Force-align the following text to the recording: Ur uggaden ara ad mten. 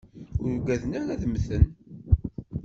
Ur 0.41 0.49
uggaden 0.55 0.91
ara 0.99 1.11
ad 1.13 1.23
mten. 1.31 1.63